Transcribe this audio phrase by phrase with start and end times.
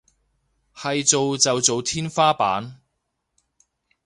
[0.73, 2.79] 係做就做天花板